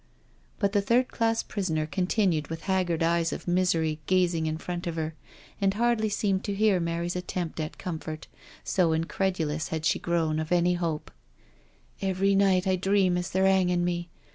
[0.57, 4.87] ••.'^ But the third class prisoner continued with haggard eyes of misery gazing in front
[4.87, 5.13] of her,
[5.61, 8.25] and hardly seeming to hear Mary's attempt at comfort,
[8.63, 11.11] so incredu lous had she grown of any hope:"
[12.01, 14.09] Every night I dream as they're *anging me.